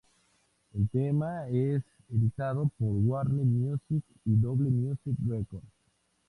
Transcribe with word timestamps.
El 0.73 0.89
tema 0.89 1.47
es 1.49 1.83
editado 2.09 2.71
por 2.79 2.89
Warner 2.95 3.45
Music 3.45 4.03
y 4.25 4.35
Doble 4.35 4.71
Music 4.71 5.15
Records. 5.29 5.63